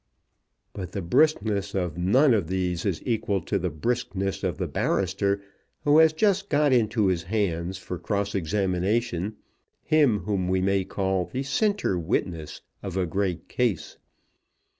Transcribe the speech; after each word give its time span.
But 0.73 0.93
the 0.93 1.01
briskness 1.03 1.75
of 1.75 1.95
none 1.95 2.33
of 2.33 2.47
these 2.47 2.87
is 2.87 3.03
equal 3.05 3.39
to 3.41 3.59
the 3.59 3.69
briskness 3.69 4.43
of 4.43 4.57
the 4.57 4.67
barrister 4.67 5.43
who 5.83 5.99
has 5.99 6.11
just 6.11 6.49
got 6.49 6.73
into 6.73 7.05
his 7.05 7.21
hands 7.21 7.77
for 7.77 7.99
cross 7.99 8.33
examination 8.33 9.35
him 9.83 10.21
whom 10.21 10.47
we 10.47 10.59
may 10.59 10.85
call 10.85 11.25
the 11.25 11.43
centre 11.43 11.99
witness 11.99 12.61
of 12.81 12.97
a 12.97 13.05
great 13.05 13.47
case. 13.47 13.97